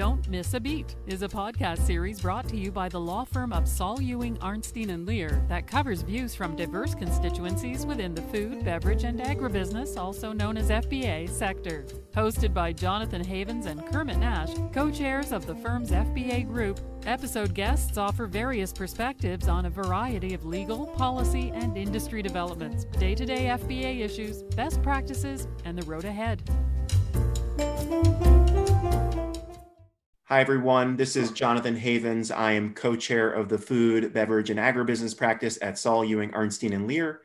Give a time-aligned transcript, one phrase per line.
[0.00, 3.52] Don't Miss a Beat is a podcast series brought to you by the law firm
[3.52, 8.64] of Saul Ewing, Arnstein, and Lehr that covers views from diverse constituencies within the food,
[8.64, 11.84] beverage, and agribusiness, also known as FBA, sector.
[12.14, 17.52] Hosted by Jonathan Havens and Kermit Nash, co chairs of the firm's FBA group, episode
[17.52, 23.26] guests offer various perspectives on a variety of legal, policy, and industry developments, day to
[23.26, 26.40] day FBA issues, best practices, and the road ahead.
[30.30, 30.94] Hi, everyone.
[30.94, 32.30] This is Jonathan Havens.
[32.30, 36.72] I am co chair of the Food, Beverage, and Agribusiness practice at Saul Ewing, Arnstein,
[36.72, 37.16] and Lehr.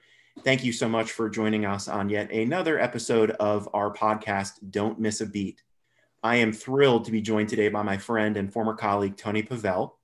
[0.44, 5.00] Thank you so much for joining us on yet another episode of our podcast, Don't
[5.00, 5.62] Miss a Beat.
[6.24, 10.00] I am thrilled to be joined today by my friend and former colleague, Tony Pavel,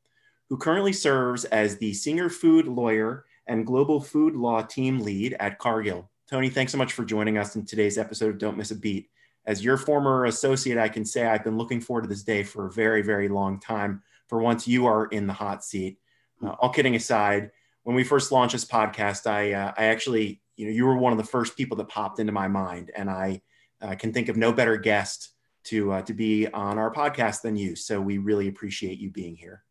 [0.50, 5.58] who currently serves as the senior food lawyer and global food law team lead at
[5.58, 6.08] Cargill.
[6.30, 9.10] Tony, thanks so much for joining us in today's episode of Don't Miss a Beat
[9.46, 12.68] as your former associate, I can say I've been looking forward to this day for
[12.68, 14.04] a very, very long time.
[14.28, 15.98] For once you are in the hot seat.
[16.44, 17.52] Uh, all kidding aside,
[17.84, 21.12] when we first launched this podcast, I, uh, I actually, you know, you were one
[21.12, 23.42] of the first people that popped into my mind, and I
[23.82, 25.30] uh, can think of no better guest
[25.64, 27.76] to uh, to be on our podcast than you.
[27.76, 29.64] So we really appreciate you being here.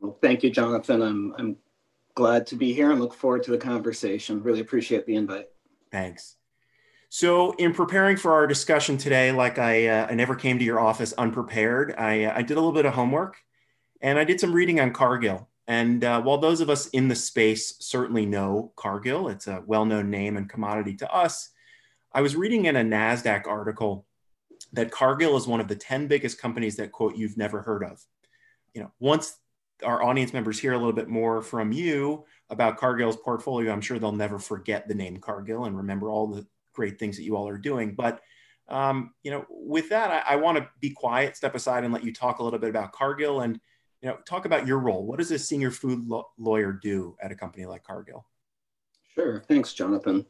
[0.00, 1.02] Well, thank you, Jonathan.
[1.02, 1.56] I'm I'm
[2.14, 4.42] glad to be here and look forward to the conversation.
[4.42, 5.48] Really appreciate the invite.
[5.90, 6.36] Thanks.
[7.14, 10.80] So, in preparing for our discussion today, like I, uh, I never came to your
[10.80, 13.36] office unprepared, I, uh, I did a little bit of homework
[14.00, 15.46] and I did some reading on Cargill.
[15.68, 19.84] And uh, while those of us in the space certainly know Cargill, it's a well
[19.84, 21.50] known name and commodity to us,
[22.14, 24.06] I was reading in a NASDAQ article
[24.72, 28.02] that Cargill is one of the 10 biggest companies that, quote, you've never heard of.
[28.72, 29.36] You know, once
[29.84, 33.98] our audience members hear a little bit more from you about Cargill's portfolio, I'm sure
[33.98, 37.48] they'll never forget the name Cargill and remember all the great things that you all
[37.48, 37.94] are doing.
[37.94, 38.20] But
[38.68, 42.04] um, you know, with that, I, I want to be quiet, step aside, and let
[42.04, 43.60] you talk a little bit about Cargill and
[44.00, 45.06] you know talk about your role.
[45.06, 48.24] What does a senior food lo- lawyer do at a company like Cargill?
[49.14, 49.44] Sure.
[49.46, 50.24] Thanks, Jonathan.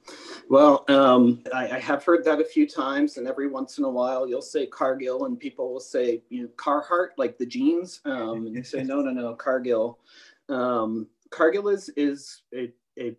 [0.48, 3.88] Well, um, I, I, have heard that a few times, and every once in a
[3.88, 8.00] while you'll say Cargill, and people will say, you know, Carhartt, like the jeans.
[8.04, 10.00] Um, and you say, no, no, no, Cargill.
[10.48, 13.16] Um, Cargill is is a, a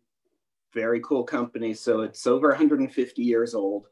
[0.74, 1.74] very cool company.
[1.74, 3.88] So it's over 150 years old.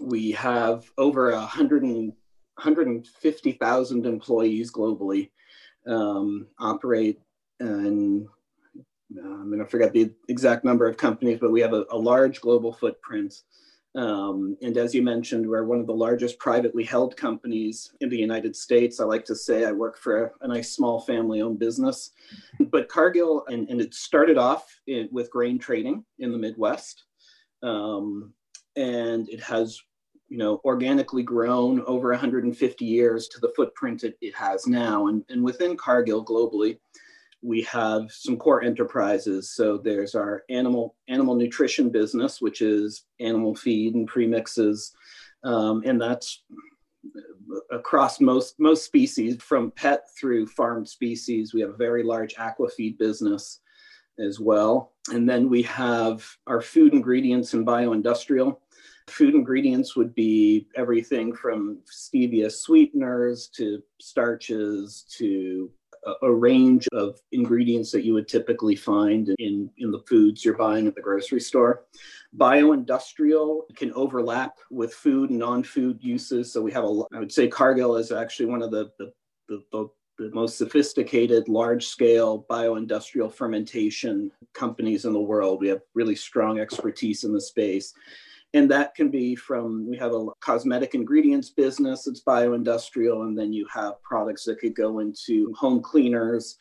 [0.00, 2.12] We have over 100 and,
[2.56, 5.30] 150,000 employees globally,
[5.86, 7.20] um, operate
[7.60, 8.26] and
[9.16, 11.96] uh, I'm going to forget the exact number of companies, but we have a, a
[11.96, 13.34] large global footprint.
[13.96, 18.18] Um, and as you mentioned, we're one of the largest privately held companies in the
[18.18, 19.00] United States.
[19.00, 22.10] I like to say I work for a, a nice small family owned business.
[22.70, 27.04] But Cargill, and, and it started off in, with grain trading in the Midwest.
[27.62, 28.34] Um,
[28.76, 29.80] and it has
[30.28, 35.24] you know organically grown over 150 years to the footprint it, it has now and,
[35.28, 36.78] and within cargill globally
[37.42, 39.50] we have some core enterprises.
[39.50, 44.92] So there's our animal animal nutrition business, which is animal feed and premixes,
[45.44, 46.42] um, and that's
[47.70, 51.54] across most most species, from pet through farmed species.
[51.54, 53.60] We have a very large aqua feed business
[54.18, 58.58] as well, and then we have our food ingredients and bioindustrial.
[59.08, 65.70] Food ingredients would be everything from stevia sweeteners to starches to
[66.22, 70.86] a, range of ingredients that you would typically find in, in the foods you're buying
[70.86, 71.84] at the grocery store.
[72.36, 76.52] Bioindustrial can overlap with food and non-food uses.
[76.52, 79.12] So we have a, I would say Cargill is actually one of the, the,
[79.48, 85.60] the, the the most sophisticated large scale bioindustrial fermentation companies in the world.
[85.60, 87.92] We have really strong expertise in the space.
[88.54, 93.52] And that can be from, we have a cosmetic ingredients business, it's bioindustrial, and then
[93.52, 96.56] you have products that could go into home cleaners,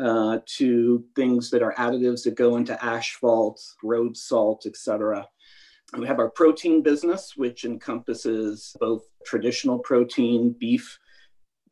[0.00, 5.26] uh, to things that are additives that go into asphalt, road salt, etc.
[5.98, 10.98] We have our protein business, which encompasses both traditional protein, beef,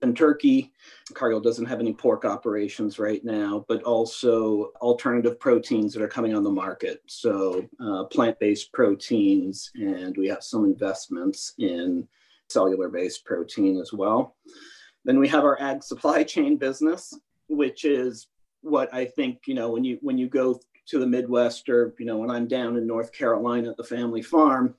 [0.03, 0.73] and turkey.
[1.15, 6.35] Cargill doesn't have any pork operations right now, but also alternative proteins that are coming
[6.35, 7.03] on the market.
[7.07, 12.07] So, uh, plant based proteins, and we have some investments in
[12.49, 14.37] cellular based protein as well.
[15.05, 17.19] Then we have our ag supply chain business,
[17.49, 18.29] which is
[18.63, 22.07] what I think, you know, when you when you go to the Midwest or, you
[22.07, 24.75] know, when I'm down in North Carolina at the family farm,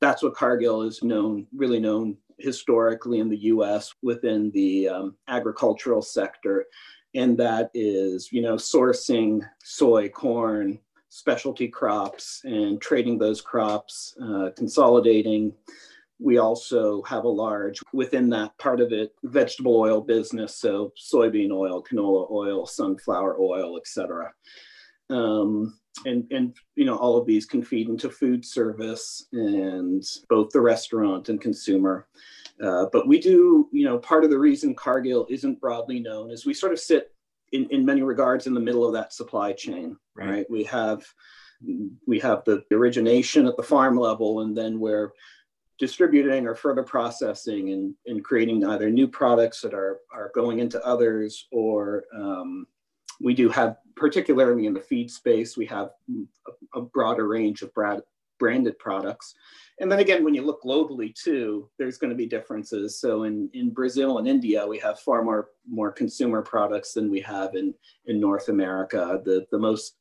[0.00, 6.02] that's what Cargill is known, really known historically in the US within the um, agricultural
[6.02, 6.66] sector.
[7.14, 14.50] And that is, you know, sourcing soy, corn, specialty crops and trading those crops, uh,
[14.56, 15.52] consolidating
[16.18, 21.52] we also have a large within that part of it vegetable oil business so soybean
[21.52, 24.32] oil canola oil sunflower oil etc
[25.10, 30.50] um, and and you know all of these can feed into food service and both
[30.50, 32.06] the restaurant and consumer
[32.62, 36.46] uh, but we do you know part of the reason cargill isn't broadly known is
[36.46, 37.12] we sort of sit
[37.52, 40.50] in, in many regards in the middle of that supply chain right, right?
[40.50, 41.04] we have
[42.06, 45.12] we have the origination at the farm level and then we're
[45.78, 50.84] distributing or further processing and, and creating either new products that are, are going into
[50.84, 52.66] others or um,
[53.20, 55.90] we do have particularly in the feed space we have
[56.74, 58.02] a, a broader range of brand,
[58.38, 59.34] branded products.
[59.80, 63.00] And then again when you look globally too there's going to be differences.
[63.00, 67.20] So in, in brazil and india we have far more more consumer products than we
[67.20, 67.74] have in
[68.06, 69.20] in north america.
[69.24, 69.96] The the most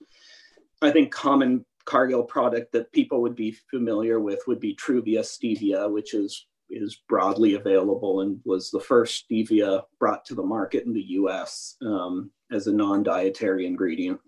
[0.82, 5.90] i think common Cargill product that people would be familiar with would be Truvia stevia,
[5.90, 10.94] which is is broadly available and was the first stevia brought to the market in
[10.94, 11.76] the U.S.
[11.82, 14.20] Um, as a non-dietary ingredient.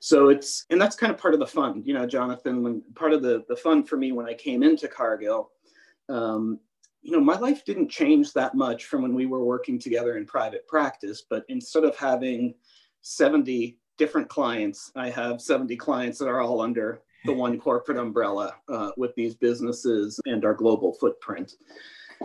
[0.00, 2.62] So it's and that's kind of part of the fun, you know, Jonathan.
[2.62, 5.50] When part of the the fun for me when I came into Cargill,
[6.08, 6.60] um,
[7.02, 10.26] you know, my life didn't change that much from when we were working together in
[10.26, 11.24] private practice.
[11.28, 12.54] But instead of having
[13.04, 14.90] 70 different clients.
[14.96, 19.34] I have 70 clients that are all under the one corporate umbrella uh, with these
[19.34, 21.52] businesses and our global footprint.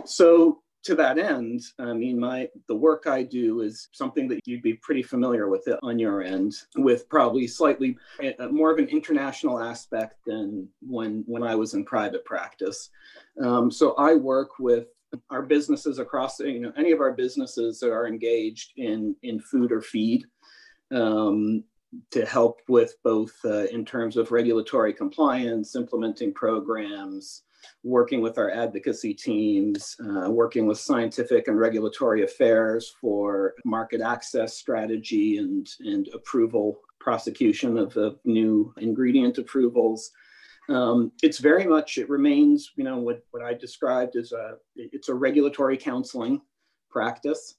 [0.04, 4.62] So to that end, I mean, my the work I do is something that you'd
[4.62, 7.98] be pretty familiar with it on your end, with probably slightly
[8.38, 12.90] uh, more of an international aspect than when when I was in private practice.
[13.42, 14.86] Um, so I work with
[15.28, 19.72] our businesses across, you know, any of our businesses that are engaged in in food
[19.72, 20.24] or feed
[20.92, 21.64] um,
[22.10, 27.42] to help with both uh, in terms of regulatory compliance, implementing programs,
[27.82, 34.56] working with our advocacy teams, uh, working with scientific and regulatory affairs for market access
[34.56, 40.10] strategy and, and approval, prosecution of, new ingredient approvals.
[40.68, 45.08] Um, it's very much, it remains, you know, what, what I described as a, it's
[45.08, 46.40] a regulatory counseling
[46.90, 47.56] practice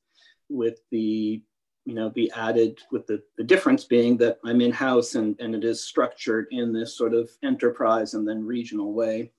[0.50, 1.42] with the
[1.86, 5.64] you know, be added with the, the difference being that I'm in-house and, and it
[5.64, 9.32] is structured in this sort of enterprise and then regional way.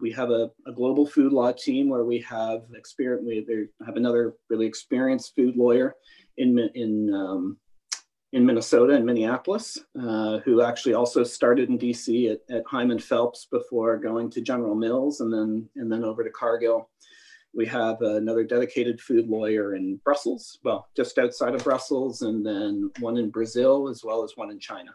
[0.00, 4.34] We have a, a global food law team where we have experience, we have another
[4.48, 5.94] really experienced food lawyer
[6.38, 7.58] in, in, um,
[8.32, 13.48] in Minnesota and Minneapolis, uh, who actually also started in DC at, at Hyman Phelps
[13.50, 16.88] before going to General Mills and then, and then over to Cargill.
[17.52, 22.90] We have another dedicated food lawyer in Brussels, well, just outside of Brussels, and then
[23.00, 24.94] one in Brazil as well as one in China.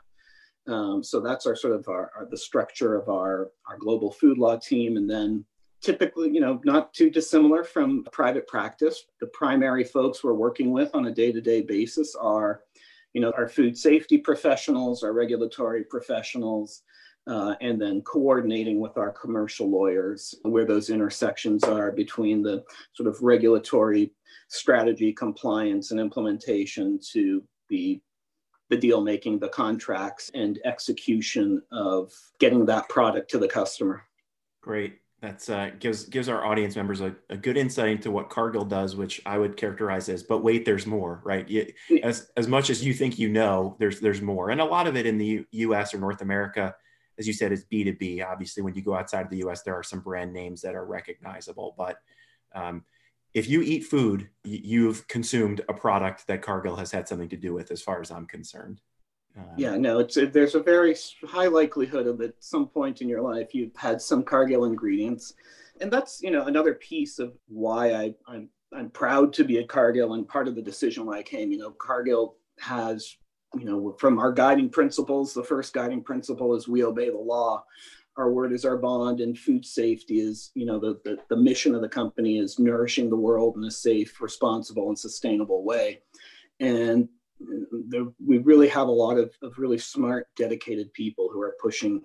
[0.68, 4.38] Um, so that's our sort of our, our, the structure of our, our global food
[4.38, 4.98] law team.
[4.98, 5.46] And then
[5.81, 9.06] typically, you know, not too dissimilar from private practice.
[9.19, 12.62] The primary folks we're working with on a day-to-day basis are,
[13.13, 16.81] you know, our food safety professionals, our regulatory professionals,
[17.27, 22.63] uh, and then coordinating with our commercial lawyers where those intersections are between the
[22.94, 24.12] sort of regulatory
[24.48, 28.00] strategy, compliance, and implementation to the
[28.69, 34.04] the deal making, the contracts, and execution of getting that product to the customer.
[34.62, 34.98] Great.
[35.22, 38.95] That's uh, gives gives our audience members a, a, good insight into what Cargill does,
[38.95, 40.24] which I would characterize as.
[40.24, 41.48] But wait, there's more, right?
[41.48, 41.72] You,
[42.03, 44.96] as as much as you think you know, there's there's more, and a lot of
[44.96, 45.94] it in the U, U.S.
[45.94, 46.75] or North America
[47.17, 48.25] as you said, is B2B.
[48.25, 50.86] Obviously, when you go outside of the US, there are some brand names that are
[50.86, 51.75] recognizable.
[51.77, 51.98] But
[52.53, 52.84] um,
[53.34, 57.53] if you eat food, you've consumed a product that Cargill has had something to do
[57.53, 58.81] with, as far as I'm concerned.
[59.38, 60.95] Um, yeah, no, it's a, there's a very
[61.25, 65.34] high likelihood of at some point in your life you've had some Cargill ingredients,
[65.81, 69.67] and that's you know another piece of why I, I'm I'm proud to be at
[69.67, 71.51] Cargill and part of the decision why I came.
[71.51, 73.17] You know, Cargill has
[73.57, 77.63] you know, from our guiding principles, the first guiding principle is we obey the law.
[78.17, 81.75] Our word is our bond, and food safety is, you know, the, the, the mission
[81.75, 86.01] of the company is nourishing the world in a safe, responsible, and sustainable way.
[86.59, 87.09] And
[88.25, 92.01] we really have a lot of, of really smart, dedicated people who are pushing,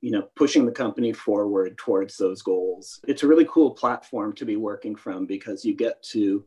[0.00, 3.00] you know, pushing the company forward towards those goals.
[3.06, 6.44] It's a really cool platform to be working from because you get to,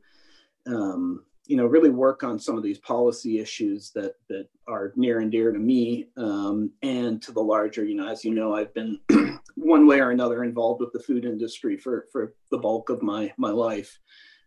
[0.67, 5.19] um, you know, really work on some of these policy issues that that are near
[5.19, 7.85] and dear to me um, and to the larger.
[7.85, 8.99] You know, as you know, I've been
[9.55, 13.31] one way or another involved with the food industry for for the bulk of my
[13.37, 13.99] my life.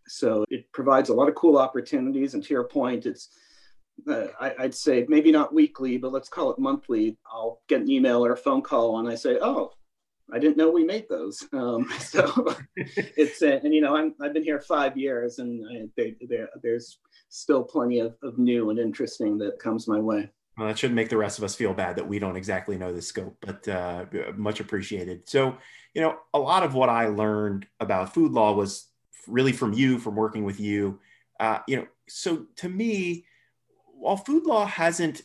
[0.07, 2.33] So it provides a lot of cool opportunities.
[2.33, 3.29] And to your point, it's
[4.07, 7.17] uh, I, would say maybe not weekly, but let's call it monthly.
[7.31, 9.73] I'll get an email or a phone call, and I say, "Oh,
[10.33, 11.43] I didn't know we made those.
[11.53, 15.87] Um, so it's uh, and you know I'm I've been here five years and I,
[15.97, 16.15] they,
[16.61, 20.29] there's still plenty of, of new and interesting that comes my way.
[20.57, 22.91] Well, that shouldn't make the rest of us feel bad that we don't exactly know
[22.91, 24.05] the scope, but uh,
[24.35, 25.27] much appreciated.
[25.29, 25.57] So,
[25.93, 28.87] you know, a lot of what I learned about food law was
[29.25, 30.99] really from you, from working with you.
[31.39, 33.25] Uh, you know, so to me,
[33.85, 35.21] while food law hasn't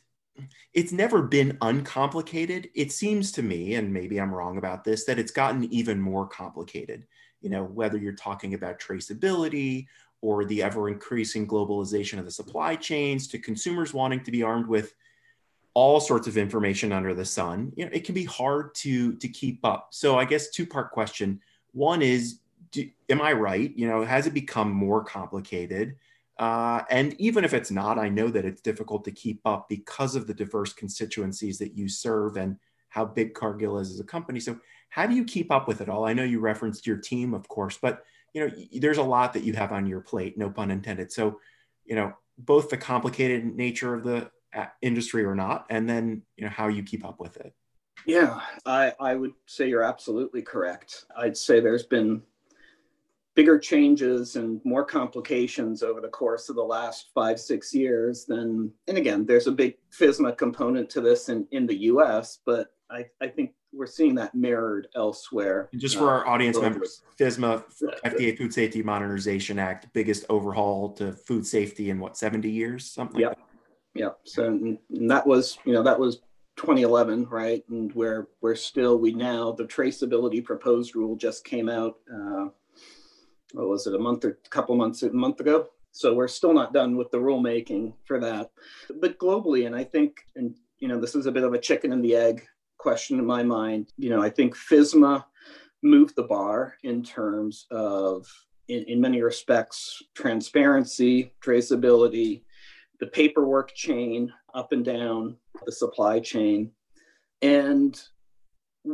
[0.72, 2.70] it's never been uncomplicated.
[2.74, 6.26] It seems to me, and maybe I'm wrong about this, that it's gotten even more
[6.26, 7.06] complicated.
[7.40, 9.86] You know, whether you're talking about traceability
[10.20, 14.66] or the ever increasing globalization of the supply chains to consumers wanting to be armed
[14.66, 14.94] with
[15.74, 19.28] all sorts of information under the sun, you know, it can be hard to to
[19.28, 19.88] keep up.
[19.90, 21.40] So I guess two part question.
[21.72, 22.38] One is,
[22.70, 23.76] do, am I right?
[23.76, 25.96] You know, has it become more complicated?
[26.38, 30.16] Uh, and even if it's not, I know that it's difficult to keep up because
[30.16, 32.56] of the diverse constituencies that you serve and
[32.88, 34.40] how big Cargill is as a company.
[34.40, 34.58] So,
[34.90, 36.04] how do you keep up with it all?
[36.04, 39.42] I know you referenced your team, of course, but you know there's a lot that
[39.44, 41.12] you have on your plate, no pun intended.
[41.12, 41.40] So,
[41.84, 46.44] you know, both the complicated nature of the uh, industry or not, and then you
[46.44, 47.54] know how you keep up with it.
[48.06, 51.06] Yeah, I, I would say you're absolutely correct.
[51.16, 52.22] I'd say there's been
[53.34, 58.70] bigger changes and more complications over the course of the last five, six years than,
[58.86, 63.06] and again, there's a big FSMA component to this in, in the US, but I,
[63.20, 65.68] I think we're seeing that mirrored elsewhere.
[65.72, 67.64] And just for uh, our audience members, FSMA,
[68.04, 73.20] FDA Food Safety Modernization Act, biggest overhaul to food safety in what, 70 years, something
[73.20, 73.30] yep.
[73.30, 73.44] like that?
[73.94, 74.10] Yeah.
[74.24, 74.78] So and
[75.10, 76.18] that was, you know, that was
[76.56, 77.64] 2011, right?
[77.68, 82.46] And where we're still, we now, the traceability proposed rule just came out uh,
[83.54, 85.68] what was it a month or a couple months a month ago?
[85.92, 88.50] So we're still not done with the rulemaking for that.
[89.00, 91.92] But globally and i think and you know this is a bit of a chicken
[91.92, 92.46] and the egg
[92.78, 95.24] question in my mind you know i think FSMA
[95.82, 98.26] moved the bar in terms of
[98.68, 102.42] in, in many respects transparency traceability
[103.00, 106.70] the paperwork chain up and down the supply chain.
[107.42, 108.00] And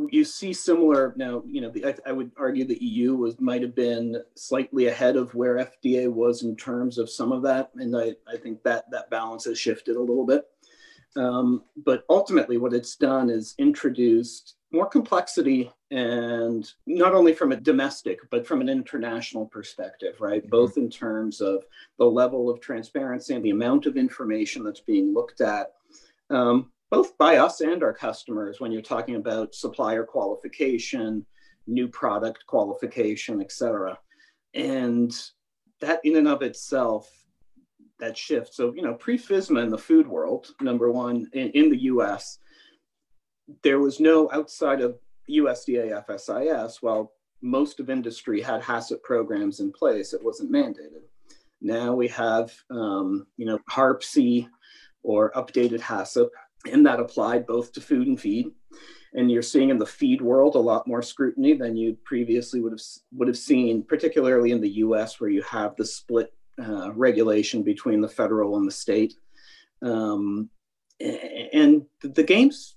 [0.09, 3.61] you see similar now you know the, I, I, would argue the eu was might
[3.61, 7.95] have been slightly ahead of where fda was in terms of some of that and
[7.95, 10.45] i, I think that that balance has shifted a little bit.
[11.17, 17.59] Um, but ultimately what it's done is introduced more complexity and not only from a
[17.59, 20.41] domestic but from an international perspective right?
[20.41, 20.49] Mm-hmm.
[20.49, 21.65] both in terms of
[21.99, 25.73] the level of transparency and the amount of information that's being looked at.
[26.29, 31.25] Um, both by us and our customers when you're talking about supplier qualification,
[31.65, 33.97] new product qualification, et cetera.
[34.53, 35.11] And
[35.79, 37.09] that in and of itself,
[37.99, 38.53] that shift.
[38.53, 42.39] So, you know, pre FSMA in the food world, number one, in, in the US,
[43.63, 49.71] there was no outside of USDA FSIS, while most of industry had HACCP programs in
[49.71, 51.03] place, it wasn't mandated.
[51.61, 54.47] Now we have, um, you know, HARP-C
[55.03, 56.29] or updated HACCP,
[56.69, 58.51] and that applied both to food and feed.
[59.13, 62.71] And you're seeing in the feed world a lot more scrutiny than you previously would
[62.71, 62.81] have
[63.13, 67.99] would have seen, particularly in the U.S., where you have the split uh, regulation between
[67.99, 69.15] the federal and the state.
[69.81, 70.49] Um,
[70.99, 72.75] and the game's,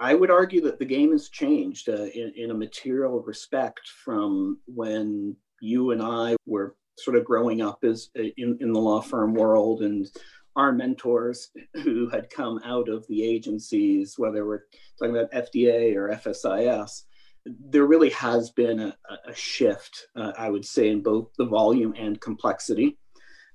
[0.00, 4.58] I would argue that the game has changed uh, in, in a material respect from
[4.66, 9.34] when you and I were sort of growing up as in, in the law firm
[9.34, 10.06] world and
[10.56, 11.50] our mentors
[11.82, 14.64] who had come out of the agencies, whether we're
[14.98, 17.02] talking about FDA or FSIS,
[17.44, 21.94] there really has been a, a shift, uh, I would say, in both the volume
[21.96, 22.98] and complexity.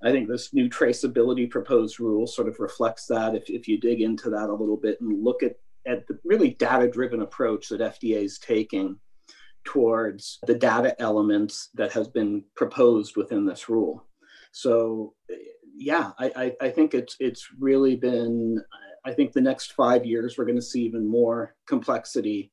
[0.03, 4.01] I think this new traceability proposed rule sort of reflects that if, if you dig
[4.01, 5.55] into that a little bit and look at,
[5.87, 8.99] at the really data driven approach that FDA is taking
[9.63, 14.05] towards the data elements that has been proposed within this rule.
[14.51, 15.13] So
[15.77, 18.63] yeah, I, I, I think it's it's really been.
[19.05, 22.51] I think the next five years we're going to see even more complexity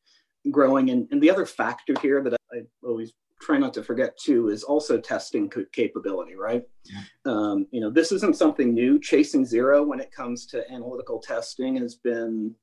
[0.50, 0.90] growing.
[0.90, 4.48] And, and the other factor here that I, I always try not to forget too
[4.48, 6.62] is also testing capability, right?
[6.84, 7.00] Yeah.
[7.24, 9.00] Um, you know, this isn't something new.
[9.00, 12.54] Chasing zero when it comes to analytical testing has been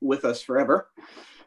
[0.00, 0.88] with us forever.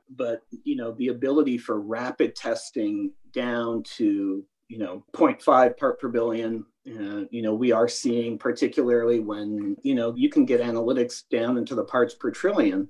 [0.09, 6.09] But you know, the ability for rapid testing down to you know 0.5 part per
[6.09, 11.23] billion uh, you know we are seeing particularly when you know you can get analytics
[11.29, 12.87] down into the parts per trillion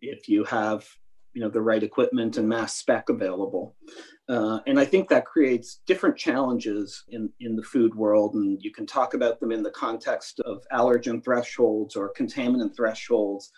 [0.00, 0.86] if you have
[1.34, 3.74] you know the right equipment and mass spec available
[4.28, 8.72] uh, and i think that creates different challenges in in the food world and you
[8.72, 13.52] can talk about them in the context of allergen thresholds or contaminant thresholds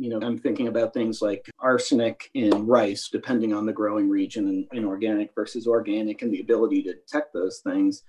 [0.00, 4.48] you know, I'm thinking about things like arsenic in rice, depending on the growing region
[4.48, 8.04] and in organic versus organic and the ability to detect those things.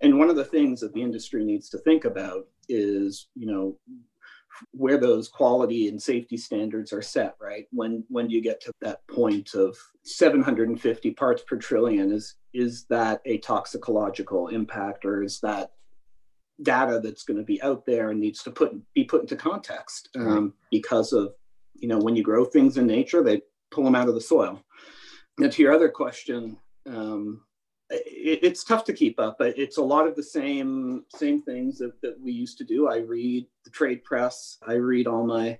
[0.00, 3.76] And one of the things that the industry needs to think about is, you know,
[4.72, 7.66] where those quality and safety standards are set, right?
[7.70, 12.84] When when do you get to that point of 750 parts per trillion, is is
[12.90, 15.72] that a toxicological impact or is that
[16.62, 20.08] data that's going to be out there and needs to put be put into context
[20.16, 21.34] um, because of
[21.74, 24.62] you know when you grow things in nature they pull them out of the soil.
[25.38, 27.40] And to your other question um,
[28.06, 32.00] it's tough to keep up but it's a lot of the same same things that,
[32.00, 35.58] that we used to do i read the trade press i read all my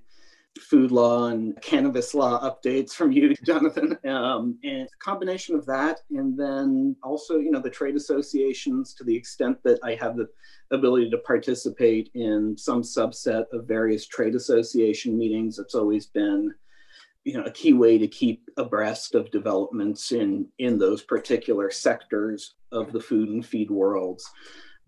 [0.60, 3.98] food law and cannabis law updates from you, Jonathan.
[4.04, 9.04] Um, and a combination of that, and then also, you know, the trade associations to
[9.04, 10.28] the extent that I have the
[10.70, 15.58] ability to participate in some subset of various trade association meetings.
[15.58, 16.54] It's always been,
[17.24, 22.54] you know, a key way to keep abreast of developments in in those particular sectors
[22.70, 24.30] of the food and feed worlds.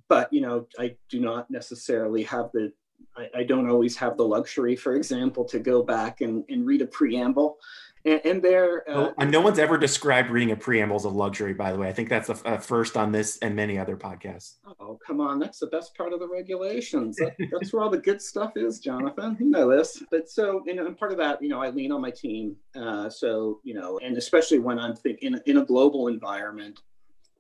[0.09, 2.73] But you know, I do not necessarily have the
[3.17, 6.83] I, I, don't always have the luxury, for example, to go back and, and read
[6.83, 7.59] a preamble.
[8.07, 11.53] And, and there, uh, well, no one's ever described reading a preamble as a luxury.
[11.53, 14.55] By the way, I think that's a, a first on this and many other podcasts.
[14.79, 17.17] Oh, come on, that's the best part of the regulations.
[17.17, 19.37] That, that's where all the good stuff is, Jonathan.
[19.41, 20.05] You know this.
[20.11, 22.55] But so, you know, and part of that, you know, I lean on my team.
[22.77, 26.81] Uh, so, you know, and especially when I'm thinking in a global environment,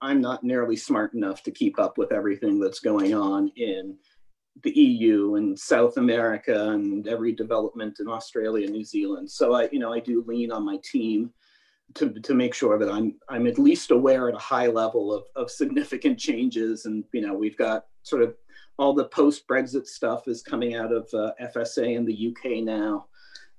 [0.03, 3.97] I'm not nearly smart enough to keep up with everything that's going on in
[4.63, 9.31] the EU and South America and every development in Australia, New Zealand.
[9.31, 11.31] So I, you know, I do lean on my team
[11.95, 15.25] to, to make sure that I'm I'm at least aware at a high level of,
[15.37, 16.87] of significant changes.
[16.87, 18.35] And you know, we've got sort of
[18.79, 23.07] all the post Brexit stuff is coming out of uh, FSA in the UK now.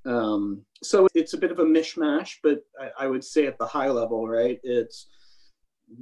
[0.06, 3.66] Um, so it's a bit of a mishmash, but I, I would say at the
[3.66, 4.60] high level, right?
[4.64, 5.08] It's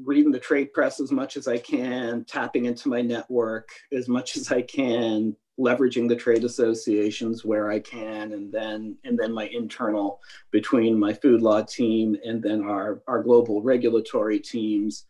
[0.04, 4.36] reading the trade press as much as I can, tapping into my network as much
[4.36, 9.48] as I can, leveraging the trade associations where I can, and then and then my
[9.48, 10.20] internal
[10.52, 15.06] between my food law team and then our our global regulatory teams.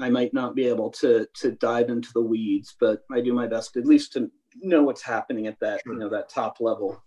[0.00, 3.46] I might not be able to to dive into the weeds, but I do my
[3.46, 5.92] best at least to know what's happening at that sure.
[5.92, 7.02] you know that top level.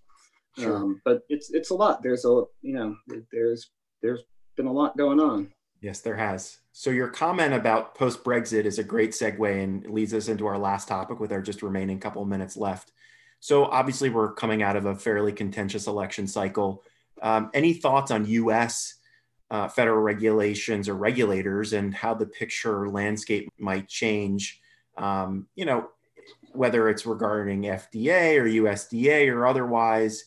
[0.58, 0.76] Sure.
[0.76, 2.02] Um, but it's it's a lot.
[2.02, 2.96] There's a you know
[3.32, 4.24] there's there's
[4.56, 5.52] been a lot going on.
[5.82, 6.58] Yes, there has.
[6.72, 10.58] So your comment about post Brexit is a great segue and leads us into our
[10.58, 12.92] last topic with our just remaining couple of minutes left.
[13.40, 16.84] So obviously we're coming out of a fairly contentious election cycle.
[17.22, 18.96] Um, any thoughts on U.S.
[19.52, 24.60] Uh, federal regulations or regulators and how the picture landscape might change?
[24.98, 25.90] Um, you know,
[26.54, 30.26] whether it's regarding FDA or USDA or otherwise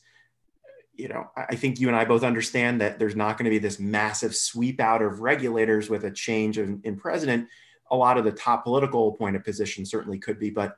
[1.01, 3.59] you know, I think you and I both understand that there's not going to be
[3.59, 7.49] this massive sweep out of regulators with a change in, in president.
[7.91, 10.77] A lot of the top political appointed positions certainly could be, but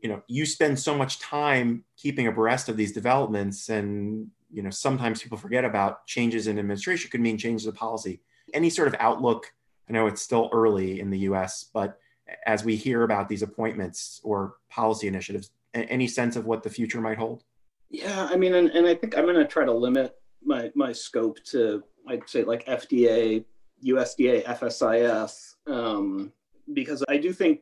[0.00, 4.70] you know, you spend so much time keeping abreast of these developments, and you know,
[4.70, 8.20] sometimes people forget about changes in administration could mean changes of policy.
[8.52, 9.52] Any sort of outlook?
[9.88, 11.98] I know it's still early in the U.S., but
[12.46, 17.00] as we hear about these appointments or policy initiatives, any sense of what the future
[17.00, 17.44] might hold?
[17.92, 20.92] Yeah, I mean, and, and I think I'm going to try to limit my my
[20.92, 23.44] scope to I'd say like FDA,
[23.86, 26.32] USDA, FSIS, um,
[26.72, 27.60] because I do think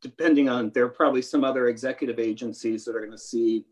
[0.00, 3.64] depending on there are probably some other executive agencies that are going to see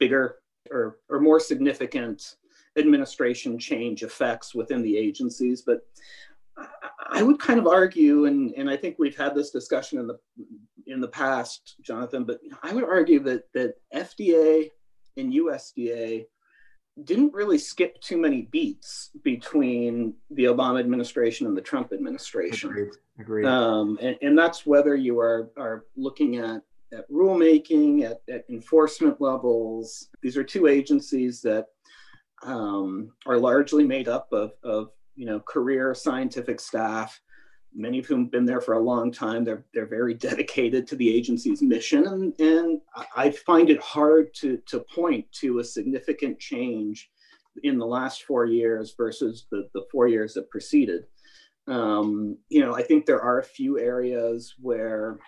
[0.00, 2.34] bigger or or more significant
[2.76, 5.86] administration change effects within the agencies, but
[7.10, 10.18] I would kind of argue, and, and I think we've had this discussion in the
[10.88, 14.70] in the past, Jonathan, but I would argue that that FDA
[15.18, 16.26] in USDA
[17.04, 22.70] didn't really skip too many beats between the Obama administration and the Trump administration.
[22.70, 22.90] Agreed.
[23.20, 23.46] Agreed.
[23.46, 29.20] Um, and, and, that's whether you are, are looking at, at rulemaking, at, at enforcement
[29.20, 30.08] levels.
[30.22, 31.66] These are two agencies that
[32.42, 37.20] um, are largely made up of, of you know career scientific staff
[37.78, 39.44] many of whom have been there for a long time.
[39.44, 42.06] They're, they're very dedicated to the agency's mission.
[42.06, 42.80] And, and
[43.16, 47.10] I find it hard to, to point to a significant change
[47.62, 51.04] in the last four years versus the, the four years that preceded.
[51.68, 55.18] Um, you know, I think there are a few areas where,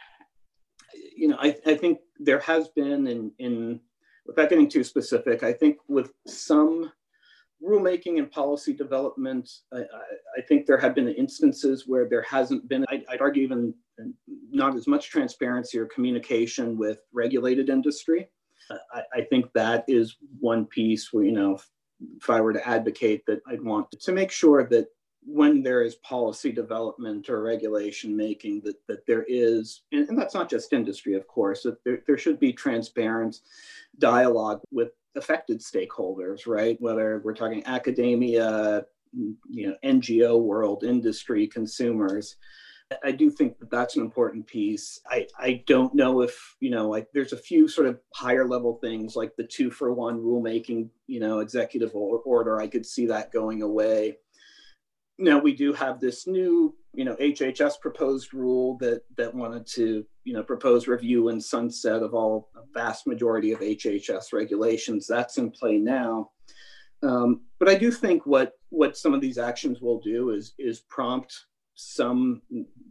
[1.16, 3.80] you know, I, I think there has been in, in,
[4.26, 6.90] without getting too specific, I think with some
[7.62, 9.80] rulemaking and policy development, I,
[10.36, 13.74] I, think there have been instances where there hasn't been, I'd, I'd, argue, even
[14.50, 18.28] not as much transparency or communication with regulated industry.
[18.70, 21.68] I, I think that is one piece where, you know, if,
[22.16, 24.88] if I were to advocate that I'd want to make sure that
[25.22, 30.34] when there is policy development or regulation making that, that there is and, and that's
[30.34, 33.40] not just industry of course that there, there should be transparent
[33.98, 42.36] dialogue with affected stakeholders right whether we're talking academia you know ngo world industry consumers
[43.04, 45.00] I do think that that's an important piece.
[45.08, 48.78] I, I don't know if, you know, like there's a few sort of higher level
[48.82, 52.60] things like the two for one rulemaking, you know, executive order.
[52.60, 54.16] I could see that going away
[55.20, 60.04] now we do have this new you know hhs proposed rule that that wanted to
[60.24, 65.06] you know propose review and sunset of all a vast majority of hhs regulations.
[65.06, 66.30] That's in play now.
[67.02, 70.80] Um, but i do think what what some of these actions will do is is
[70.80, 71.34] prompt
[71.74, 72.42] some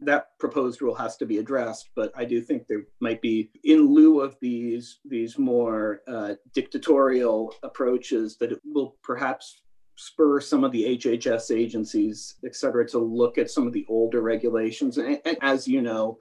[0.01, 3.93] that proposed rule has to be addressed but i do think there might be in
[3.93, 9.61] lieu of these these more uh, dictatorial approaches that it will perhaps
[9.99, 14.21] spur some of the HHS agencies, et cetera, to look at some of the older
[14.21, 14.97] regulations.
[14.97, 16.19] And, and, as you know,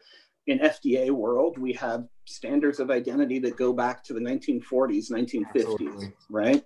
[0.49, 5.47] in FDA world, we have standards of identity that go back to the 1940s, 1950s,
[5.55, 6.13] Absolutely.
[6.29, 6.65] right?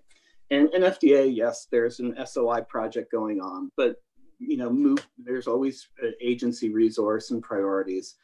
[0.51, 3.97] And in FDA, yes, there's an SOI project going on, but
[4.39, 5.87] you know, move, there's always
[6.23, 8.17] agency resource and priorities.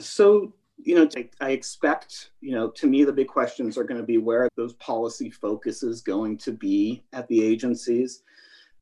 [0.00, 1.08] So you know,
[1.40, 4.74] I expect, you know, to me, the big questions are going to be where those
[4.74, 8.22] policy focuses going to be at the agencies.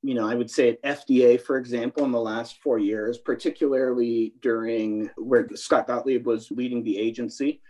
[0.03, 4.35] You know, I would say at FDA, for example, in the last four years, particularly
[4.43, 7.61] during where Scott Gottlieb was leading the agency,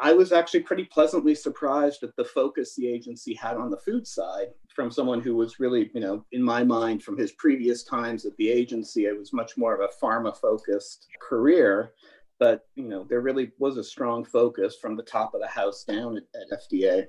[0.00, 4.06] I was actually pretty pleasantly surprised at the focus the agency had on the food
[4.06, 8.24] side from someone who was really, you know, in my mind, from his previous times
[8.24, 11.92] at the agency, it was much more of a pharma focused career
[12.38, 15.84] but you know there really was a strong focus from the top of the house
[15.84, 17.06] down at, at FDA.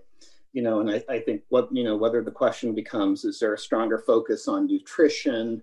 [0.53, 3.53] You know, and I, I think what you know whether the question becomes is there
[3.53, 5.61] a stronger focus on nutrition?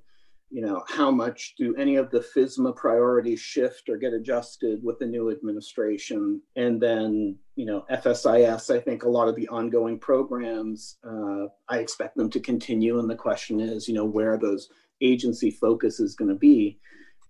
[0.49, 5.01] You know, how much do any of the FSMA priorities shift or get adjusted with
[5.01, 6.41] the new administration?
[6.55, 11.79] And then, you know, FSIS, I think a lot of the ongoing programs, uh, I
[11.79, 13.01] expect them to continue.
[13.01, 14.69] And the question is, you know, where those
[15.01, 16.79] agency focus is going to be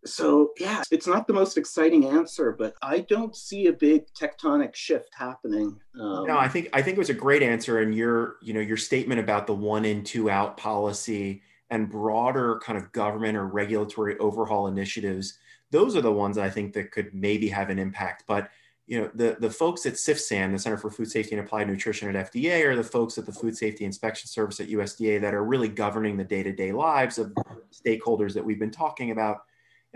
[0.07, 4.75] so yeah it's not the most exciting answer but i don't see a big tectonic
[4.75, 8.37] shift happening um, no i think i think it was a great answer and your
[8.43, 12.93] you know your statement about the one in two out policy and broader kind of
[12.93, 15.39] government or regulatory overhaul initiatives
[15.71, 18.25] those are the ones i think that could maybe have an impact.
[18.27, 18.51] But
[18.87, 22.15] you know the the folks at CFSAN, the Center for Food Safety and Applied Nutrition
[22.15, 25.45] at FDA, are the folks at the Food Safety Inspection Service at USDA that are
[25.45, 27.35] really governing the day-to-day lives of
[27.73, 29.43] stakeholders that we've been talking about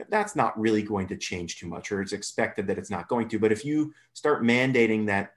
[0.09, 3.29] that's not really going to change too much, or it's expected that it's not going
[3.29, 3.39] to.
[3.39, 5.35] But if you start mandating that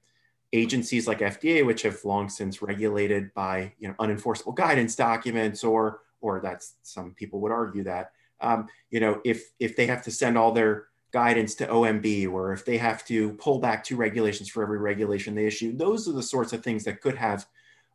[0.54, 6.02] agencies like FDA, which have long since regulated by you know unenforceable guidance documents, or
[6.22, 10.12] or that's some people would argue that um, you know if if they have to
[10.12, 14.50] send all their guidance to OMB, or if they have to pull back two regulations
[14.50, 17.46] for every regulation they issue, those are the sorts of things that could have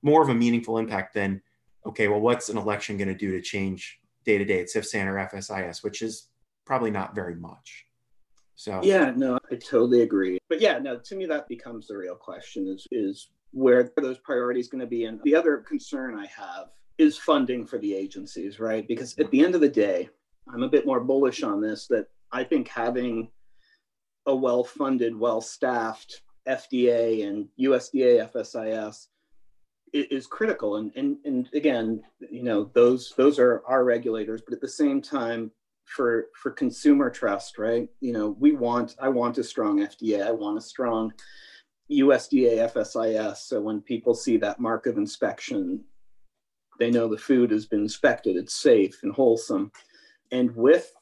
[0.03, 1.43] more of a meaningful impact than
[1.87, 5.07] okay, well, what's an election going to do to change day to day at CFSAN
[5.07, 6.29] or FSIS, which is
[6.69, 7.87] probably not very much.
[8.55, 10.39] So yeah, no, I totally agree.
[10.51, 14.69] But yeah, no, to me that becomes the real question is is where those priorities
[14.69, 15.07] going to be.
[15.07, 16.67] And the other concern I have
[16.99, 18.87] is funding for the agencies, right?
[18.87, 20.11] Because at the end of the day,
[20.53, 23.31] I'm a bit more bullish on this that I think having
[24.27, 29.07] a well-funded, well-staffed FDA and USDA FSIS
[29.95, 34.61] is critical and, and and again you know those those are our regulators but at
[34.61, 35.51] the same time
[35.89, 37.89] for for consumer trust, right?
[38.01, 41.13] You know, we want I want a strong FDA, I want a strong
[41.91, 43.39] USDA FSIS.
[43.39, 45.83] So when people see that mark of inspection,
[46.79, 49.73] they know the food has been inspected, it's safe and wholesome.
[50.31, 50.93] And with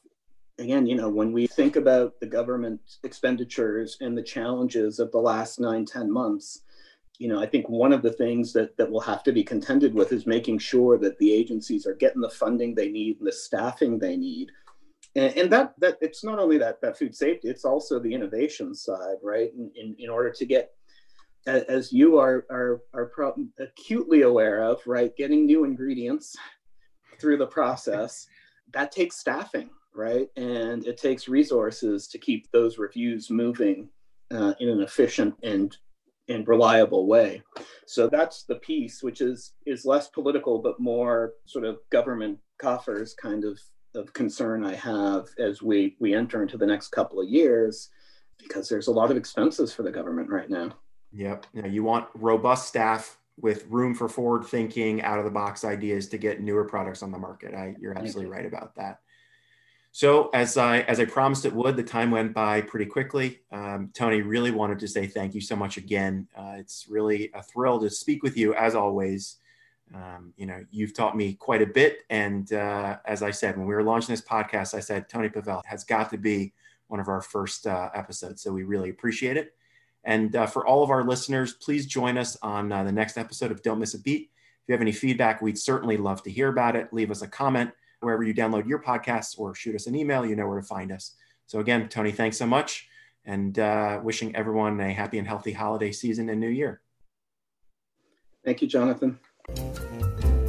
[0.57, 5.19] again, you know, when we think about the government expenditures and the challenges of the
[5.19, 6.61] last nine, ten months,
[7.19, 9.93] you know, I think one of the things that, that will have to be contended
[9.93, 13.31] with is making sure that the agencies are getting the funding they need and the
[13.31, 14.51] staffing they need
[15.17, 18.73] and, and that that it's not only that that food safety it's also the innovation
[18.73, 19.51] side right?
[19.53, 20.71] In, in, in order to get
[21.45, 23.11] as you are are are
[23.59, 26.35] acutely aware of right getting new ingredients
[27.19, 28.27] through the process
[28.73, 30.29] that takes staffing right?
[30.37, 33.89] And it takes resources to keep those reviews moving
[34.31, 35.75] uh, in an efficient and
[36.29, 37.41] and reliable way.
[37.87, 43.13] So that's the piece which is is less political but more sort of government coffers
[43.13, 43.59] kind of
[43.97, 47.89] of concern I have as we we enter into the next couple of years,
[48.37, 50.73] because there's a lot of expenses for the government right now.
[51.11, 51.47] Yep.
[51.53, 55.63] You, know, you want robust staff with room for forward thinking, out of the box
[55.63, 57.53] ideas to get newer products on the market.
[57.53, 58.99] I, you're absolutely right about that.
[59.91, 63.39] So as I as I promised it would, the time went by pretty quickly.
[63.51, 66.27] Um, Tony really wanted to say thank you so much again.
[66.37, 69.37] Uh, it's really a thrill to speak with you as always.
[69.93, 73.67] Um, you know, you've taught me quite a bit, and uh, as I said when
[73.67, 76.53] we were launching this podcast, I said Tony Pavel has got to be
[76.87, 78.41] one of our first uh, episodes.
[78.41, 79.53] So we really appreciate it.
[80.03, 83.51] And uh, for all of our listeners, please join us on uh, the next episode
[83.51, 84.29] of Don't Miss a Beat.
[84.31, 86.93] If you have any feedback, we'd certainly love to hear about it.
[86.93, 90.25] Leave us a comment wherever you download your podcasts or shoot us an email.
[90.25, 91.15] You know where to find us.
[91.45, 92.87] So, again, Tony, thanks so much
[93.27, 96.81] and uh, wishing everyone a happy and healthy holiday season and new year.
[98.43, 99.19] Thank you, Jonathan.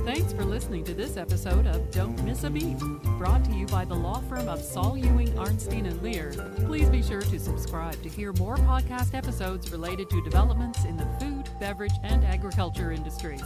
[0.08, 2.78] Thanks for listening to this episode of Don't Miss a Beat,
[3.18, 6.64] brought to you by the law firm of Saul Ewing, Arnstein, and Lehr.
[6.64, 11.06] Please be sure to subscribe to hear more podcast episodes related to developments in the
[11.20, 13.38] food, beverage, and agriculture industry.